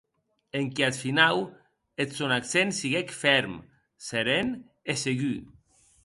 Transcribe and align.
Enquiath 0.59 0.99
finau 1.03 1.37
eth 2.01 2.15
sòn 2.17 2.35
accent 2.39 2.71
siguec 2.79 3.09
fèrm, 3.21 3.53
seren 4.07 4.47
e 4.91 4.93
segur. 5.03 5.39